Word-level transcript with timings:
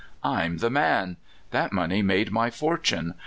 I 0.23 0.43
'm 0.45 0.57
the 0.57 0.71
man. 0.71 1.17
Thai 1.51 1.69
money 1.71 2.01
made 2.01 2.31
my 2.31 2.49
fortune. 2.49 3.13